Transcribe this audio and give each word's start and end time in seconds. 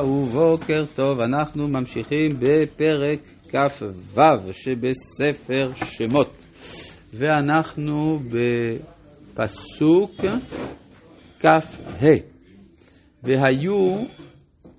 ובוקר 0.00 0.84
טוב, 0.94 1.20
אנחנו 1.20 1.68
ממשיכים 1.68 2.28
בפרק 2.38 3.20
כ"ו 3.48 4.52
שבספר 4.52 5.70
שמות. 5.74 6.44
ואנחנו 7.14 8.18
בפסוק 9.34 10.10
כ"ה. 11.40 11.58
והיו 13.22 14.04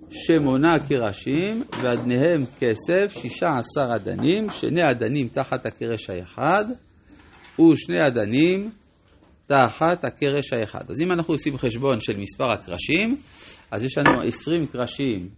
שמונה 0.10 0.76
קרשים 0.90 1.64
ואדניהם 1.84 2.46
כסף 2.60 3.22
שישה 3.22 3.48
עשר 3.58 3.96
אדנים 3.96 4.50
שני 4.50 4.82
אדנים 4.92 5.28
תחת 5.28 5.66
הקרש 5.66 6.10
האחד 6.10 6.64
ושני 7.60 8.08
אדנים 8.08 8.70
תחת 9.48 10.06
הקרש 10.06 10.54
האחד. 10.54 10.90
אז 10.90 11.02
אם 11.02 11.12
אנחנו 11.12 11.34
עושים 11.34 11.58
חשבון 11.58 12.00
של 12.00 12.18
מספר 12.18 12.52
הקרשים 12.52 13.18
אז 13.72 13.84
יש 13.84 13.98
לנו 13.98 14.22
20 14.22 14.68
קרשים 14.68 15.30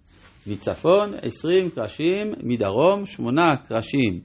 מצפון, 0.47 1.13
20 1.21 1.69
קרשים 1.69 2.33
מדרום, 2.43 3.05
8 3.05 3.41
קרשים 3.67 4.19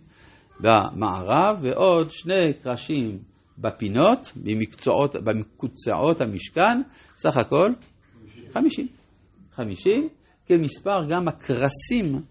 במערב 0.60 1.58
ועוד 1.62 2.10
שני 2.10 2.52
קרשים 2.62 3.18
בפינות, 3.58 4.32
במקצועות, 4.36 5.16
במקוצעות 5.24 6.20
המשכן, 6.20 6.82
סך 7.16 7.36
הכל 7.36 7.72
50. 8.52 8.88
50 9.54 10.08
כמספר 10.46 11.00
גם 11.10 11.28
הקרסים 11.28 12.22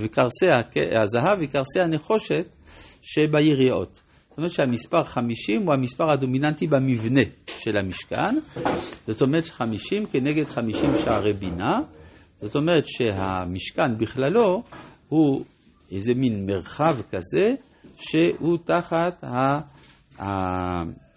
וקרסי 0.00 0.46
הזהב 0.92 1.38
וקרסי 1.40 1.80
הנחושת 1.80 2.56
שביריעות. 3.02 4.00
אומרת 4.40 4.52
שהמספר 4.52 5.04
50 5.04 5.62
הוא 5.62 5.74
המספר 5.74 6.10
הדומיננטי 6.10 6.66
במבנה 6.66 7.22
של 7.46 7.76
המשכן, 7.76 8.34
זאת 9.06 9.22
אומרת 9.22 9.44
50 9.44 10.06
כנגד 10.06 10.44
50 10.44 10.90
שערי 11.04 11.32
בינה, 11.32 11.78
זאת 12.40 12.56
אומרת 12.56 12.84
שהמשכן 12.86 13.98
בכללו 13.98 14.62
הוא 15.08 15.44
איזה 15.92 16.14
מין 16.14 16.46
מרחב 16.46 16.96
כזה 17.10 17.54
שהוא 17.96 18.58
תחת 18.64 19.24
ה... 19.24 19.58
ה... 20.22 20.28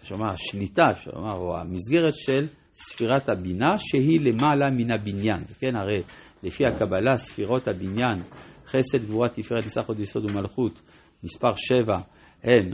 שומע, 0.02 0.30
השליטה, 0.30 0.94
שומע, 1.04 1.32
או 1.32 1.58
המסגרת 1.58 2.14
של 2.14 2.46
ספירת 2.74 3.28
הבינה 3.28 3.78
שהיא 3.78 4.20
למעלה 4.20 4.70
מן 4.76 4.90
הבניין. 4.90 5.40
כן, 5.58 5.76
הרי 5.76 6.02
לפי 6.42 6.64
הקבלה 6.66 7.18
ספירות 7.18 7.68
הבניין, 7.68 8.22
חסד, 8.66 9.04
גבורה, 9.04 9.28
תפארת, 9.28 9.64
ניסח 9.64 9.86
עוד 9.86 10.00
יסוד 10.00 10.30
ומלכות, 10.30 10.80
מספר 11.24 11.52
7 11.56 11.98
הם 12.44 12.70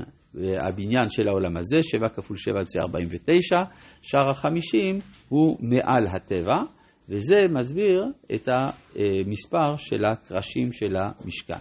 הבניין 0.66 1.10
של 1.10 1.28
העולם 1.28 1.56
הזה, 1.56 1.78
7 1.82 2.08
כפול 2.08 2.36
7 2.36 2.58
יוצא 2.58 2.78
49, 2.80 3.56
שער 4.02 4.30
החמישים 4.30 4.98
הוא 5.28 5.58
מעל 5.60 6.06
הטבע, 6.06 6.62
וזה 7.08 7.36
מסביר 7.54 8.04
את 8.34 8.48
המספר 8.48 9.76
של 9.76 10.04
הקרשים 10.04 10.72
של 10.72 10.96
המשכן. 10.96 11.60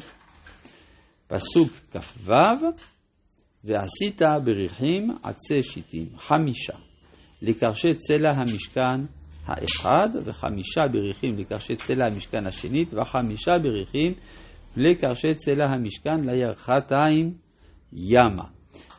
פסוק 1.27 1.71
כ"ו, 1.91 2.33
ועשית 3.63 4.21
בריחים 4.44 5.07
עצי 5.23 5.63
שיטים, 5.63 6.07
חמישה, 6.17 6.77
לקרשי 7.41 7.94
צלע 7.94 8.31
המשכן 8.35 9.05
האחד, 9.45 10.09
וחמישה 10.25 10.81
בריחים 10.91 11.38
לקרשי 11.38 11.75
צלע 11.75 12.05
המשכן 12.05 12.47
השנית, 12.47 12.94
וחמישה 12.94 13.51
בריחים 13.63 14.13
לקרשי 14.77 15.33
צלע 15.35 15.66
המשכן 15.66 16.21
לירכתיים 16.23 17.33
ימה. 17.93 18.43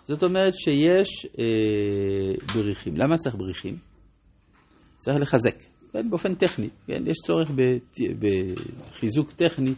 זאת 0.05 0.23
אומרת 0.23 0.55
שיש 0.55 1.27
אה, 1.39 2.55
בריחים. 2.55 2.97
למה 2.97 3.17
צריך 3.17 3.35
בריחים? 3.35 3.77
צריך 4.99 5.21
לחזק, 5.21 5.57
כן, 5.93 6.11
באופן 6.11 6.35
טכני, 6.35 6.69
כן, 6.87 7.03
יש 7.07 7.17
צורך 7.27 7.51
בחיזוק 8.91 9.33
טכני 9.33 9.75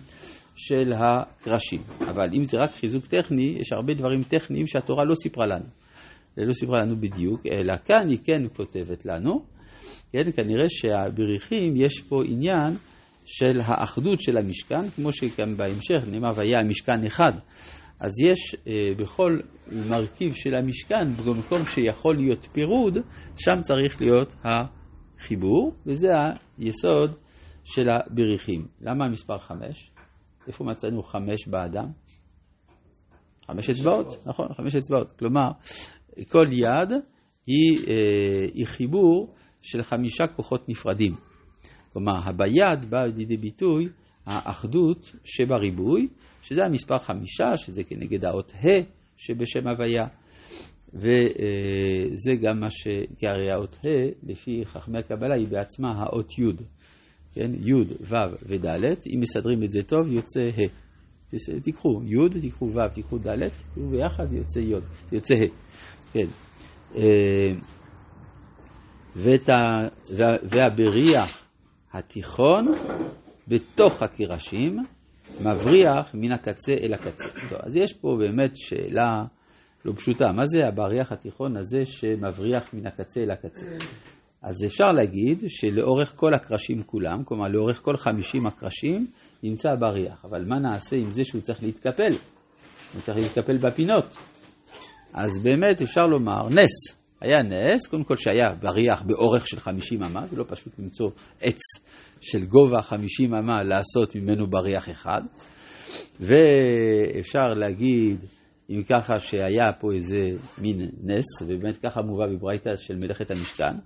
של 0.57 0.93
הקרשים. 0.93 1.83
אבל 2.01 2.29
אם 2.35 2.45
זה 2.45 2.59
רק 2.59 2.71
חיזוק 2.71 3.07
טכני, 3.07 3.57
יש 3.61 3.73
הרבה 3.73 3.95
דברים 3.95 4.23
טכניים 4.23 4.67
שהתורה 4.67 5.05
לא 5.05 5.15
סיפרה 5.15 5.47
לנו. 5.47 5.65
לא 6.37 6.53
סיפרה 6.53 6.79
לנו 6.79 6.97
בדיוק, 7.01 7.41
אלא 7.47 7.75
כאן 7.85 8.09
היא 8.09 8.19
כן 8.25 8.43
כותבת 8.57 9.07
לנו. 9.07 9.45
כן, 10.13 10.33
כנראה 10.37 10.67
שהבריחים 10.69 11.77
יש 11.77 12.01
פה 12.01 12.23
עניין 12.25 12.75
של 13.25 13.61
האחדות 13.65 14.21
של 14.21 14.39
המשכן, 14.39 14.91
כמו 14.97 15.13
שגם 15.13 15.57
בהמשך 15.57 16.05
נאמר 16.11 16.31
והיה 16.35 16.61
המשכן 16.61 17.05
אחד. 17.07 17.33
אז 18.03 18.21
יש 18.21 18.57
אה, 18.67 18.73
בכל 18.97 19.39
מרכיב 19.73 20.35
של 20.35 20.55
המשכן, 20.55 21.11
במקום 21.11 21.65
שיכול 21.65 22.17
להיות 22.17 22.49
פירוד, 22.53 22.99
שם 23.37 23.61
צריך 23.61 24.01
להיות 24.01 24.35
החיבור, 24.45 25.75
וזה 25.87 26.09
היסוד 26.59 27.11
של 27.65 27.89
הבריחים. 27.89 28.67
למה 28.81 29.05
המספר 29.05 29.39
חמש? 29.39 29.91
איפה 30.47 30.65
מצאנו 30.65 31.03
חמש 31.03 31.49
באדם? 31.49 31.87
חמש 33.47 33.71
אצבעות, 33.71 34.27
נכון, 34.27 34.47
חמש 34.57 34.75
אצבעות. 34.75 35.13
כלומר, 35.13 35.51
כל 36.29 36.47
יד 36.51 36.91
היא, 37.47 37.79
אה, 37.89 38.47
היא 38.55 38.67
חיבור 38.67 39.35
של 39.63 39.83
חמישה 39.83 40.27
כוחות 40.27 40.69
נפרדים. 40.69 41.15
כלומר, 41.93 42.15
הביד 42.25 42.91
בא 42.91 43.03
לידי 43.17 43.37
ביטוי 43.37 43.89
האחדות 44.27 45.13
שבריבוי, 45.25 46.09
שזה 46.43 46.65
המספר 46.65 46.99
חמישה, 46.99 47.57
שזה 47.57 47.85
כנגד 47.85 48.25
האות 48.25 48.53
ה' 48.53 48.69
שבשם 49.17 49.69
הוויה, 49.69 50.05
וזה 50.95 52.35
גם 52.43 52.61
מה 52.61 52.71
ש... 52.71 52.89
כי 53.19 53.29
הרי 53.29 53.53
האות 53.53 53.77
ה', 53.85 53.89
לפי 54.23 54.63
חכמי 54.65 54.99
הקבלה, 54.99 55.35
היא 55.35 55.49
בעצמה 55.49 55.93
האות 56.03 56.39
י', 56.39 56.43
כן? 57.35 57.51
י', 57.55 57.75
ו' 58.01 58.15
וד', 58.43 58.67
אם 59.15 59.21
מסדרים 59.21 59.63
את 59.63 59.71
זה 59.71 59.83
טוב, 59.83 60.07
יוצא 60.07 60.41
ה'. 60.41 60.83
תיקחו 61.63 62.01
י', 62.05 62.41
תיקחו 62.41 62.65
ו', 62.73 62.89
תיקחו 62.95 63.19
ד', 63.19 63.49
וביחד 63.77 64.33
יוצא 64.33 64.59
י', 64.59 64.75
יוצא 65.13 65.35
ה', 65.35 65.47
כן. 66.13 66.27
אה, 66.97 67.53
והבריח 70.43 71.47
התיכון 71.93 72.75
בתוך 73.49 74.03
הקרשים, 74.03 74.79
מבריח 75.41 76.15
מן 76.15 76.33
הקצה 76.33 76.73
אל 76.73 76.95
הקצה. 76.95 77.29
טוב, 77.51 77.59
אז 77.63 77.77
יש 77.77 77.93
פה 77.93 78.17
באמת 78.19 78.51
שאלה 78.55 79.25
לא 79.85 79.93
פשוטה, 79.93 80.33
מה 80.33 80.47
זה 80.47 80.67
הבריח 80.69 81.13
התיכון 81.13 81.57
הזה 81.57 81.85
שמבריח 81.85 82.75
מן 82.75 82.87
הקצה 82.87 83.21
אל 83.21 83.31
הקצה? 83.31 83.67
אז 84.43 84.65
אפשר 84.67 84.93
להגיד 84.93 85.43
שלאורך 85.49 86.13
כל 86.17 86.35
הקרשים 86.35 86.83
כולם, 86.83 87.25
כלומר 87.25 87.49
לאורך 87.49 87.81
כל 87.85 87.97
חמישים 87.97 88.47
הקרשים, 88.47 89.07
נמצא 89.43 89.71
הבריח. 89.71 90.25
אבל 90.25 90.45
מה 90.45 90.59
נעשה 90.59 90.97
עם 90.97 91.13
זה 91.13 91.25
שהוא 91.25 91.41
צריך 91.41 91.63
להתקפל? 91.63 92.13
הוא 92.95 93.01
צריך 93.01 93.19
להתקפל 93.19 93.57
בפינות. 93.57 94.17
אז 95.15 95.39
באמת 95.39 95.83
אפשר 95.83 96.07
לומר 96.07 96.49
נס. 96.49 97.02
היה 97.23 97.43
נס, 97.43 97.87
קודם 97.87 98.05
כל 98.05 98.17
שהיה 98.17 98.55
בריח 98.61 99.03
באורך 99.03 99.49
של 99.49 99.61
50 99.61 100.03
אמה, 100.03 100.27
זה 100.27 100.37
לא 100.37 100.45
פשוט 100.49 100.79
למצוא 100.79 101.11
עץ 101.41 101.61
של 102.21 102.45
גובה 102.45 102.83
50 102.83 103.35
אמה 103.35 103.63
לעשות 103.63 104.17
ממנו 104.17 104.47
בריח 104.47 104.91
אחד. 104.91 105.23
ואפשר 106.21 107.55
להגיד, 107.57 108.25
אם 108.71 108.83
ככה, 108.91 109.19
שהיה 109.19 109.73
פה 109.81 109.93
איזה 109.93 110.17
מין 110.59 110.81
נס, 111.03 111.43
ובאמת 111.47 111.77
ככה 111.77 112.03
מובא 112.03 112.27
בברייתא 112.27 112.77
של 112.77 112.97
מלאכת 112.97 113.31
המשכן. 113.31 113.77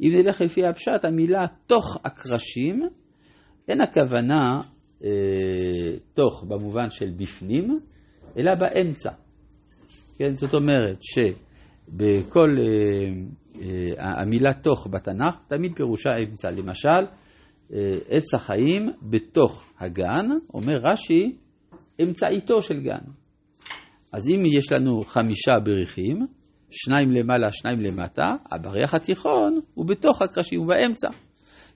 אם 0.00 0.10
נלך 0.14 0.40
לפי 0.40 0.66
הפשט, 0.66 1.04
המילה 1.04 1.46
תוך 1.66 1.98
הקרשים, 2.04 2.82
אין 3.68 3.80
הכוונה 3.80 4.60
אה, 5.04 5.10
תוך 6.14 6.44
במובן 6.48 6.90
של 6.90 7.10
בפנים, 7.16 7.78
אלא 8.38 8.54
באמצע. 8.54 9.10
כן, 10.18 10.34
זאת 10.34 10.54
אומרת 10.54 10.98
ש... 11.00 11.18
בכל 11.88 12.48
uh, 12.56 13.54
uh, 13.54 13.60
המילה 13.98 14.52
תוך 14.52 14.86
בתנ"ך, 14.90 15.36
תמיד 15.48 15.72
פירושה 15.76 16.10
אמצע. 16.22 16.48
למשל, 16.50 16.88
uh, 17.70 17.74
עץ 18.08 18.34
החיים 18.34 18.90
בתוך 19.02 19.64
הגן, 19.78 20.30
אומר 20.54 20.78
רש"י, 20.82 21.36
אמצעיתו 22.02 22.62
של 22.62 22.80
גן. 22.80 23.04
אז 24.12 24.28
אם 24.28 24.42
יש 24.46 24.72
לנו 24.72 25.02
חמישה 25.04 25.52
בריחים, 25.64 26.26
שניים 26.70 27.10
למעלה, 27.10 27.52
שניים 27.52 27.80
למטה, 27.80 28.34
הבריח 28.52 28.94
התיכון 28.94 29.60
הוא 29.74 29.86
בתוך 29.86 30.22
הקרשים, 30.22 30.60
הוא 30.60 30.68
באמצע, 30.68 31.08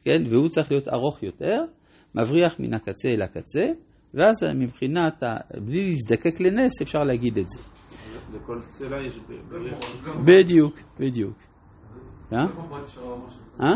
כן? 0.03 0.23
והוא 0.31 0.49
צריך 0.49 0.71
להיות 0.71 0.89
ארוך 0.89 1.23
יותר, 1.23 1.65
מבריח 2.15 2.61
מן 2.61 2.75
הקצה 2.75 3.09
אל 3.09 3.23
הקצה, 3.23 3.63
ואז 4.15 4.45
מבחינת, 4.55 5.23
בלי 5.65 5.85
להזדקק 5.85 6.41
לנס, 6.41 6.83
אפשר 6.83 7.05
להגיד 7.05 7.39
את 7.39 7.49
זה. 7.49 7.61
לכל 8.33 8.59
צלע 8.69 9.07
יש 9.07 9.19
בריח. 9.49 9.79
בדיוק, 10.25 10.79
בדיוק. 11.01 11.37
אה? 12.33 12.47
אה? 13.61 13.75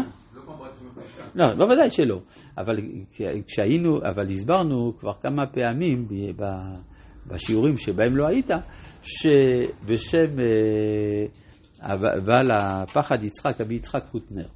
לא, 1.35 1.55
בוודאי 1.55 1.91
שלא. 1.91 2.21
אבל 2.59 2.77
כשהיינו, 3.47 3.99
אבל 3.99 4.31
הסברנו 4.31 4.93
כבר 4.99 5.13
כמה 5.15 5.47
פעמים 5.47 6.09
בשיעורים 7.27 7.77
שבהם 7.77 8.17
לא 8.17 8.27
היית, 8.27 8.51
שבשם 9.03 10.39
אה, 10.39 11.97
בעל 12.27 12.51
הפחד 12.51 13.25
יצחק, 13.25 13.61
רבי 13.61 13.75
יצחק 13.75 14.05
קוטנר, 14.11 14.47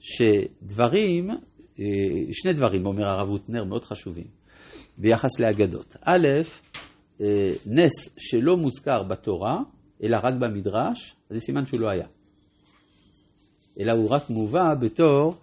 שדברים 0.00 1.30
שני 2.32 2.52
דברים, 2.52 2.86
אומר 2.86 3.04
הרב 3.08 3.28
הוטנר, 3.28 3.64
מאוד 3.64 3.84
חשובים, 3.84 4.26
ביחס 4.98 5.40
לאגדות. 5.40 5.96
א', 6.02 6.26
אה, 6.26 6.40
נס 7.66 8.08
שלא 8.18 8.56
מוזכר 8.56 9.02
בתורה, 9.02 9.56
אלא 10.02 10.16
רק 10.22 10.34
במדרש, 10.40 11.14
זה 11.30 11.40
סימן 11.40 11.66
שהוא 11.66 11.80
לא 11.80 11.88
היה. 11.88 12.06
אלא 13.80 13.92
הוא 13.92 14.10
רק 14.10 14.30
מובא 14.30 14.74
בתור 14.80 15.34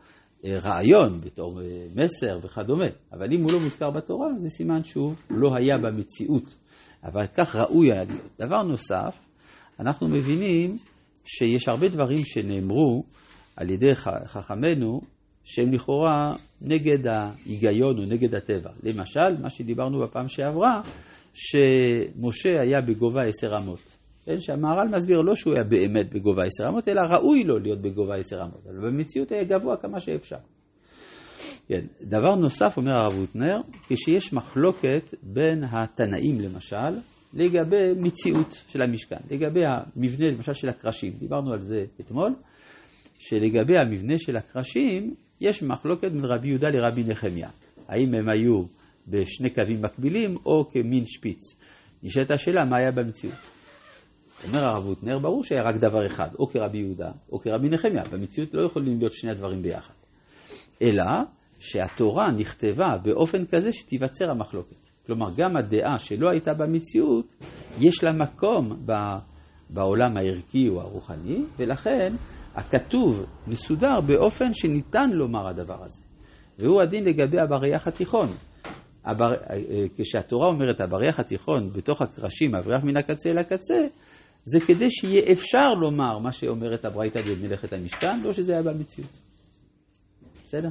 אה, 0.46 0.60
רעיון, 0.64 1.22
בתור 1.22 1.62
אה, 1.62 1.86
מסר 1.96 2.40
וכדומה. 2.42 2.86
אבל 3.14 3.34
אם 3.34 3.44
הוא 3.44 3.52
לא 3.52 3.60
מוזכר 3.60 3.92
בתורה, 3.92 4.28
זה 4.38 4.50
סימן 4.50 4.84
שהוא 4.84 5.14
לא 5.30 5.56
היה 5.56 5.78
במציאות. 5.78 6.54
אבל 7.04 7.28
כך 7.28 7.56
ראוי 7.56 7.92
היה 7.92 8.04
להיות. 8.04 8.40
דבר 8.40 8.64
נוסף, 8.64 9.18
אנחנו 9.80 10.08
מבינים 10.08 10.78
שיש 11.26 11.68
הרבה 11.68 11.88
דברים 11.88 12.26
שנאמרו 12.26 13.04
על 13.56 13.70
ידי 13.70 13.96
חכמינו, 14.26 15.02
שהם 15.44 15.74
לכאורה 15.74 16.36
נגד 16.62 17.08
ההיגיון 17.08 17.98
או 17.98 18.04
נגד 18.04 18.36
הטבע. 18.36 18.70
למשל, 18.84 19.42
מה 19.42 19.50
שדיברנו 19.50 20.00
בפעם 20.00 20.28
שעברה, 20.28 20.82
שמשה 21.34 22.62
היה 22.62 22.82
בגובה 22.82 23.22
עשר 23.24 23.58
אמות. 23.58 23.98
כן, 24.26 24.40
שהמהר"ל 24.40 24.88
מסביר 24.96 25.22
לא 25.22 25.36
שהוא 25.36 25.54
היה 25.54 25.64
באמת 25.64 26.14
בגובה 26.14 26.44
עשר 26.44 26.70
אמות, 26.70 26.88
אלא 26.88 27.02
ראוי 27.02 27.44
לו 27.44 27.60
להיות 27.60 27.82
בגובה 27.82 28.16
עשר 28.16 28.42
אמות, 28.42 28.62
אבל 28.66 28.92
במציאות 28.92 29.32
היה 29.32 29.44
גבוה 29.44 29.78
כמה 29.78 30.00
שאפשר. 30.00 30.38
כן, 31.68 31.86
דבר 32.02 32.36
נוסף, 32.36 32.78
אומר 32.78 32.92
הרב 32.92 33.14
הוטנר, 33.14 33.62
כשיש 33.90 34.34
מחלוקת 34.34 35.14
בין 35.24 35.64
התנאים 35.64 36.40
למשל, 36.42 37.00
לגבי 37.34 37.92
מציאות 37.98 38.52
של 38.68 38.82
המשכן, 38.82 39.18
לגבי 39.32 39.62
המבנה 39.66 40.28
למשל 40.28 40.54
של 40.54 40.70
הקרשים, 40.70 41.14
דיברנו 41.20 41.54
על 41.54 41.60
זה 41.60 41.86
אתמול, 42.02 42.34
שלגבי 43.20 43.78
המבנה 43.78 44.18
של 44.18 44.38
הקרשים, 44.38 45.16
יש 45.42 45.64
מחלוקת 45.64 46.12
בין 46.12 46.26
רבי 46.26 46.48
יהודה 46.48 46.68
לרבי 46.70 47.04
נחמיה. 47.08 47.50
האם 47.88 48.14
הם 48.14 48.30
היו 48.30 48.64
בשני 49.08 49.50
קווים 49.50 49.82
מקבילים 49.82 50.38
או 50.46 50.70
כמין 50.72 51.06
שפיץ. 51.06 51.42
נשאלת 52.04 52.32
השאלה 52.32 52.66
מה 52.66 52.78
היה 52.78 52.92
במציאות. 52.92 53.36
אומר 54.48 54.66
הרב 54.66 54.86
הוטנר, 54.86 55.20
ברור 55.20 55.44
שהיה 55.44 55.62
רק 55.64 55.76
דבר 55.76 56.06
אחד, 56.06 56.30
או 56.40 56.48
כרבי 56.48 56.78
יהודה 56.78 57.12
או 57.32 57.40
כרבי 57.40 57.70
נחמיה. 57.70 58.04
במציאות 58.12 58.54
לא 58.54 58.64
יכולים 58.64 59.00
להיות 59.00 59.12
שני 59.12 59.32
הדברים 59.32 59.62
ביחד. 59.62 59.94
אלא 60.82 61.04
שהתורה 61.60 62.32
נכתבה 62.32 62.98
באופן 63.04 63.46
כזה 63.46 63.72
שתיווצר 63.72 64.32
המחלוקת. 64.32 64.76
כלומר, 65.06 65.28
גם 65.38 65.58
הדעה 65.58 66.00
שלא 66.00 66.30
הייתה 66.30 66.54
במציאות, 66.54 67.34
יש 67.80 68.04
לה 68.04 68.12
מקום 68.12 68.86
בעולם 69.70 70.18
הערכי 70.18 70.70
או 70.70 70.82
הרוחני, 70.82 71.44
ולכן 71.58 72.14
הכתוב 72.56 73.26
מסודר 73.48 74.02
באופן 74.08 74.54
שניתן 74.54 75.10
לומר 75.14 75.48
הדבר 75.48 75.84
הזה. 75.84 76.02
והוא 76.60 76.82
הדין 76.82 77.04
לגבי 77.04 77.40
הבריח 77.40 77.88
התיכון. 77.88 78.28
הבר... 79.06 79.34
כשהתורה 79.98 80.48
אומרת 80.48 80.82
הבריח 80.82 81.20
התיכון 81.20 81.70
בתוך 81.70 82.02
הקרשים, 82.02 82.56
הבריח 82.56 82.84
מן 82.84 82.98
הקצה 82.98 83.30
אל 83.32 83.38
הקצה, 83.38 83.88
זה 84.44 84.60
כדי 84.68 84.92
שיהיה 84.92 85.22
אפשר 85.32 85.74
לומר 85.74 86.20
מה 86.20 86.32
שאומרת 86.32 86.86
הברייתא 86.86 87.22
במלאכת 87.22 87.74
המשכן, 87.74 88.22
לא 88.24 88.34
שזה 88.34 88.54
היה 88.54 88.64
במציאות. 88.64 89.12
בסדר? 90.46 90.70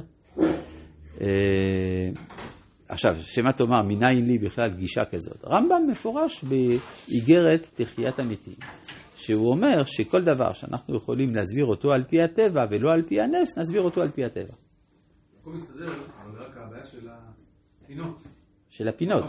אה, 1.21 2.09
עכשיו, 2.87 3.15
שמה 3.15 3.51
תאמר, 3.51 3.83
מניין 3.83 4.25
לי 4.25 4.37
בכלל 4.37 4.69
גישה 4.75 5.05
כזאת? 5.05 5.45
רמב"ם 5.45 5.87
מפורש 5.91 6.43
באיגרת 6.43 7.69
תחיית 7.73 8.19
המתים, 8.19 8.55
שהוא 9.15 9.49
אומר 9.49 9.83
שכל 9.83 10.23
דבר 10.23 10.53
שאנחנו 10.53 10.95
יכולים 10.95 11.35
להסביר 11.35 11.65
אותו 11.65 11.91
על 11.91 12.03
פי 12.03 12.21
הטבע 12.21 12.65
ולא 12.71 12.89
על 12.89 13.01
פי 13.01 13.21
הנס, 13.21 13.57
נסביר 13.57 13.81
אותו 13.81 14.01
על 14.01 14.11
פי 14.11 14.25
הטבע. 14.25 14.53
הכל 15.41 15.51
מסתדר, 15.51 15.85
אבל 15.85 16.43
רק 16.43 16.57
הבעיה 16.57 16.85
של 16.85 17.09
הפינות. 17.93 18.17
של 18.69 18.87
הפינות. 18.87 19.23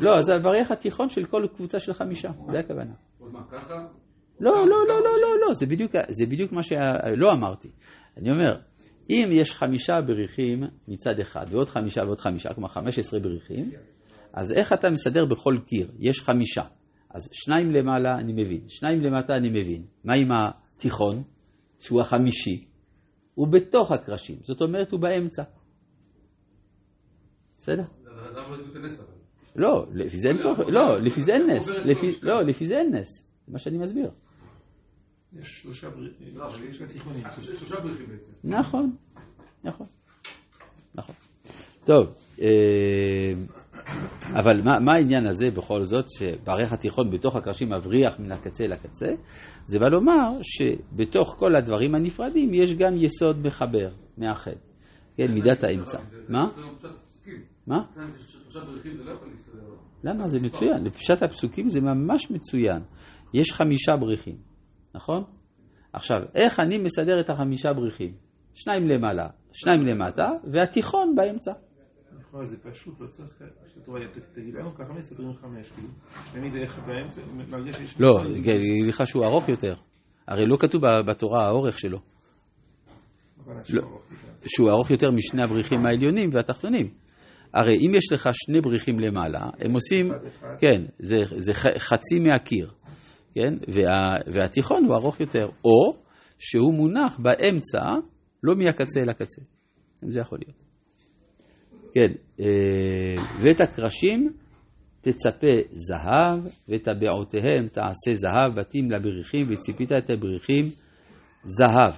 לא, 0.00 0.22
זה 0.22 0.34
הבריח 0.34 0.70
התיכון 0.70 1.08
של 1.08 1.26
כל 1.26 1.46
קבוצה 1.54 1.80
של 1.80 1.92
חמישה, 1.92 2.30
זה 2.48 2.58
הכוונה. 2.58 2.92
עוד 3.18 3.32
מה, 3.32 3.40
ככה? 3.50 3.74
לא, 4.40 4.66
לא, 4.66 4.76
לא, 4.88 4.98
לא, 5.04 5.20
לא, 5.22 5.46
לא, 5.46 5.54
זה 5.54 5.66
בדיוק, 5.66 5.92
זה 6.08 6.26
בדיוק 6.26 6.52
מה 6.52 6.62
שלא 6.62 7.32
אמרתי. 7.32 7.68
אני 8.16 8.30
אומר, 8.30 8.60
אם 9.10 9.28
יש 9.40 9.54
חמישה 9.54 9.92
בריחים 10.06 10.64
מצד 10.88 11.20
אחד, 11.20 11.46
ועוד 11.50 11.68
חמישה 11.68 12.00
ועוד 12.04 12.20
חמישה, 12.20 12.54
כלומר 12.54 12.68
חמש 12.68 12.98
עשרה 12.98 13.20
בריחים, 13.20 13.70
אז 14.32 14.52
איך 14.52 14.72
אתה 14.72 14.90
מסדר 14.90 15.24
בכל 15.24 15.54
קיר? 15.66 15.90
יש 15.98 16.20
חמישה. 16.20 16.62
אז 17.10 17.28
שניים 17.32 17.70
למעלה 17.70 18.18
אני 18.18 18.32
מבין, 18.32 18.60
שניים 18.68 19.00
למטה 19.00 19.34
אני 19.36 19.48
מבין. 19.48 19.84
מה 20.04 20.14
עם 20.14 20.28
התיכון, 20.32 21.22
שהוא 21.78 22.00
החמישי? 22.00 22.64
הוא 23.34 23.48
בתוך 23.48 23.92
הקרשים, 23.92 24.36
זאת 24.42 24.62
אומרת 24.62 24.92
הוא 24.92 25.00
באמצע. 25.00 25.42
בסדר? 27.62 27.82
לא, 29.56 29.86
לפי 29.94 30.18
זה 30.18 30.28
אין 30.28 30.38
צורך, 30.38 30.58
לא, 30.68 31.00
לפי 31.00 31.22
זה 31.22 31.34
אין 31.34 31.50
נס, 31.50 31.68
לא, 32.22 32.42
לפי 32.42 32.66
זה 32.66 32.78
אין 32.78 32.94
נס, 32.94 33.08
זה 33.46 33.52
מה 33.52 33.58
שאני 33.58 33.78
מסביר. 33.78 34.10
יש 35.32 35.62
שלושה 35.62 35.90
בריחים, 35.90 36.26
לא, 36.34 36.48
יש 36.68 36.76
שלושה 37.58 37.80
בריחים 37.80 38.06
בעצם. 38.06 38.30
נכון, 38.44 38.96
נכון, 39.64 39.86
נכון. 40.94 41.14
טוב, 41.84 42.06
אה, 42.40 43.32
אבל 44.30 44.62
מה, 44.64 44.80
מה 44.80 44.92
העניין 44.92 45.26
הזה 45.26 45.46
בכל 45.56 45.82
זאת, 45.82 46.04
שבערך 46.10 46.72
התיכון 46.72 47.10
בתוך 47.10 47.36
הקרשים 47.36 47.72
מבריח 47.72 48.18
מן 48.18 48.32
הקצה 48.32 48.66
לקצה? 48.66 49.14
זה 49.64 49.78
בא 49.78 49.88
לומר 49.88 50.30
שבתוך 50.42 51.34
כל 51.38 51.56
הדברים 51.56 51.94
הנפרדים 51.94 52.54
יש 52.54 52.74
גם 52.74 52.96
יסוד 52.96 53.46
מחבר, 53.46 53.90
מאחד. 54.18 54.56
כן, 55.14 55.32
מידת 55.32 55.64
האמצע. 55.64 55.98
מה? 56.28 56.46
מה? 57.66 57.82
למה? 60.04 60.28
זה 60.28 60.38
מצוין. 60.46 60.84
לפשט 60.84 61.22
הפסוקים 61.22 61.68
זה 61.68 61.80
ממש 61.80 62.30
מצוין. 62.30 62.82
יש 63.34 63.52
חמישה 63.52 63.96
בריחים, 63.96 64.36
נכון? 64.94 65.24
עכשיו, 65.92 66.16
איך 66.34 66.60
אני 66.60 66.78
מסדר 66.78 67.20
את 67.20 67.30
החמישה 67.30 67.72
בריחים? 67.72 68.14
שניים 68.54 68.88
למעלה, 68.88 69.28
שניים 69.52 69.80
למטה, 69.86 70.30
והתיכון 70.52 71.14
באמצע. 71.14 71.52
נכון, 72.20 72.44
זה 72.44 72.56
פשוט, 72.58 73.00
לא 73.00 73.06
צריך... 73.06 73.42
תגיד 74.34 74.54
לנו 74.54 74.74
ככה 74.74 74.92
מסתדרים 74.92 75.32
חמש, 75.32 75.70
כאילו. 75.70 75.88
תמיד 76.32 76.54
איך 76.54 76.78
באמצע, 76.78 77.20
מרגיש 77.50 77.76
שיש... 77.76 78.00
לא, 78.00 78.22
לך 78.88 79.06
שהוא 79.06 79.24
ארוך 79.24 79.48
יותר. 79.48 79.74
הרי 80.28 80.46
לא 80.46 80.56
כתוב 80.60 80.82
בתורה 81.06 81.46
האורך 81.46 81.78
שלו. 81.78 81.98
לא, 83.74 83.82
שהוא 84.46 84.70
ארוך 84.70 84.90
יותר 84.90 85.10
משני 85.10 85.42
הבריחים 85.44 85.86
העליונים 85.86 86.30
והתחתונים. 86.32 87.01
הרי 87.54 87.74
אם 87.74 87.94
יש 87.94 88.12
לך 88.12 88.28
שני 88.32 88.60
בריחים 88.60 89.00
למעלה, 89.00 89.50
הם 89.58 89.72
עושים, 89.74 90.12
כן, 90.58 90.82
זה, 90.98 91.16
זה 91.36 91.52
חצי 91.78 92.18
מהקיר, 92.18 92.70
כן, 93.34 93.54
וה, 93.68 94.10
והתיכון 94.32 94.84
הוא 94.84 94.94
ארוך 94.94 95.20
יותר, 95.20 95.48
או 95.64 95.96
שהוא 96.38 96.74
מונח 96.74 97.18
באמצע, 97.18 97.82
לא 98.42 98.54
מהקצה 98.54 99.00
אל 99.00 99.10
הקצה, 99.10 99.42
זה 100.08 100.20
יכול 100.20 100.38
להיות. 100.38 100.62
כן, 101.94 102.12
אה, 102.40 103.22
ואת 103.42 103.60
הקרשים 103.60 104.32
תצפה 105.00 105.56
זהב, 105.72 106.40
ואת 106.68 106.88
הבעותיהם 106.88 107.68
תעשה 107.72 108.12
זהב, 108.12 108.54
בתים 108.60 108.90
לבריחים, 108.90 109.46
וציפית 109.48 109.92
את 109.92 110.10
הבריחים 110.10 110.64
זהב. 111.44 111.94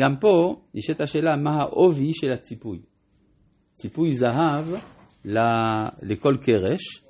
גם 0.00 0.16
פה 0.20 0.56
נשאלת 0.74 1.00
השאלה 1.00 1.36
מה 1.36 1.56
העובי 1.56 2.10
של 2.14 2.32
הציפוי. 2.32 2.78
ציפוי 3.74 4.12
זהב 4.12 4.64
לכל 6.02 6.36
קרש. 6.42 7.04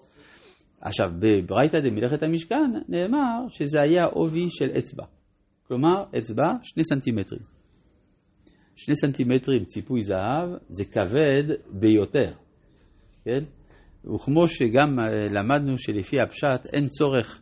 עכשיו, 0.81 1.07
בברייתא 1.19 1.79
דמלאכת 1.81 2.23
המשכן 2.23 2.71
נאמר 2.89 3.47
שזה 3.49 3.81
היה 3.83 4.05
עובי 4.05 4.47
של 4.49 4.79
אצבע. 4.79 5.05
כלומר, 5.69 6.05
אצבע 6.19 6.53
שני 6.63 6.85
סנטימטרים. 6.85 7.41
שני 8.77 8.95
סנטימטרים 8.95 9.65
ציפוי 9.65 10.03
זהב 10.03 10.49
זה 10.69 10.85
כבד 10.85 11.55
ביותר, 11.71 12.33
כן? 13.25 13.45
וכמו 14.15 14.49
שגם 14.49 15.01
אה, 15.01 15.29
למדנו 15.31 15.79
שלפי 15.79 16.21
הפשט 16.21 16.67
אין 16.73 16.89
צורך 16.89 17.41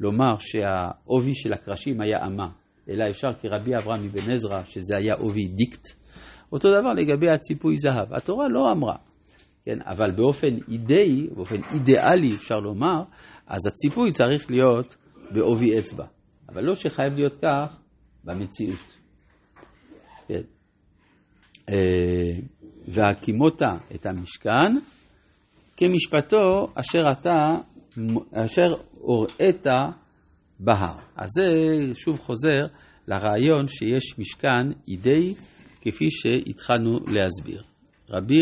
לומר 0.00 0.34
שהעובי 0.38 1.34
של 1.34 1.52
הקרשים 1.52 2.00
היה 2.00 2.26
אמה, 2.26 2.48
אלא 2.88 3.10
אפשר 3.10 3.32
כרבי 3.34 3.76
אברהם 3.76 4.00
אבן 4.04 4.30
עזרא 4.30 4.62
שזה 4.64 4.96
היה 4.96 5.14
עובי 5.14 5.46
דיקט, 5.46 5.99
אותו 6.52 6.68
דבר 6.80 6.92
לגבי 6.92 7.30
הציפוי 7.30 7.76
זהב. 7.76 8.14
התורה 8.14 8.48
לא 8.48 8.72
אמרה, 8.72 8.96
כן, 9.64 9.78
אבל 9.82 10.10
באופן 10.10 10.58
אידאי, 10.68 11.26
באופן 11.34 11.60
אידיאלי 11.72 12.28
אפשר 12.28 12.60
לומר, 12.60 13.02
אז 13.46 13.66
הציפוי 13.66 14.12
צריך 14.12 14.50
להיות 14.50 14.96
בעובי 15.30 15.78
אצבע. 15.78 16.04
אבל 16.48 16.64
לא 16.64 16.74
שחייב 16.74 17.14
להיות 17.14 17.36
כך 17.36 17.76
במציאות. 18.24 18.96
כן. 20.28 20.42
אה, 21.68 22.40
והקימות 22.88 23.62
את 23.94 24.06
המשכן 24.06 24.76
כמשפטו 25.76 26.68
אשר 26.74 27.12
אתה, 27.12 27.54
אשר 28.32 28.74
הוראת 28.94 29.66
בהר. 30.60 30.98
אז 31.16 31.28
זה 31.36 31.44
שוב 31.94 32.18
חוזר 32.18 32.66
לרעיון 33.08 33.68
שיש 33.68 34.18
משכן 34.18 34.72
אידאי 34.88 35.34
כפי 35.80 36.10
שהתחלנו 36.10 37.00
להסביר. 37.06 37.62
רבי 38.10 38.34